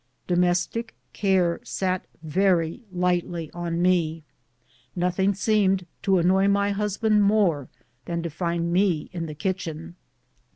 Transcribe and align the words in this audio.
Domestic 0.25 0.95
care 1.13 1.59
sat 1.63 2.07
very 2.23 2.81
lightly 2.91 3.51
on 3.51 3.83
me. 3.83 4.23
Nothing 4.95 5.35
seemed 5.35 5.85
to 6.01 6.17
annoy 6.17 6.47
my 6.47 6.71
husband 6.71 7.21
more 7.23 7.69
than 8.05 8.23
to 8.23 8.31
find 8.31 8.73
me 8.73 9.11
in 9.13 9.27
the 9.27 9.35
kitchen. 9.35 9.95